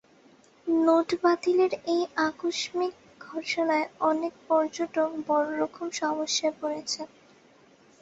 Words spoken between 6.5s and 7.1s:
পড়েছেন।